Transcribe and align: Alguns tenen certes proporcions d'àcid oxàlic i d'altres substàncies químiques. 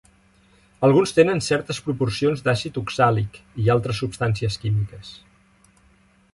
Alguns 0.87 1.11
tenen 1.17 1.41
certes 1.47 1.81
proporcions 1.89 2.41
d'àcid 2.49 2.81
oxàlic 2.83 3.39
i 3.65 3.69
d'altres 3.69 4.03
substàncies 4.05 4.61
químiques. 4.65 5.15